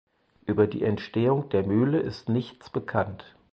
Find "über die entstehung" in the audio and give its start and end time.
0.47-1.49